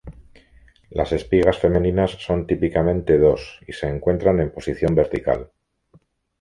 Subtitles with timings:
[0.89, 5.51] Las espigas femeninas son típicamente dos, y se encuentran en posición vertical.